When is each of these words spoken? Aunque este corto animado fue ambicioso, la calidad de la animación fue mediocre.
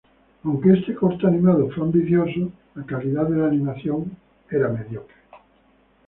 Aunque 0.45 0.73
este 0.73 0.95
corto 0.95 1.27
animado 1.27 1.69
fue 1.69 1.83
ambicioso, 1.83 2.51
la 2.73 2.83
calidad 2.87 3.27
de 3.27 3.37
la 3.37 3.45
animación 3.45 4.17
fue 4.49 4.57
mediocre. 4.67 5.13